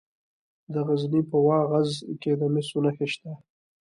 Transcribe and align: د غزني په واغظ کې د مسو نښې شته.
د 0.73 0.75
غزني 0.87 1.21
په 1.31 1.37
واغظ 1.47 1.89
کې 2.21 2.31
د 2.39 2.41
مسو 2.53 2.77
نښې 2.85 3.07
شته. 3.13 3.31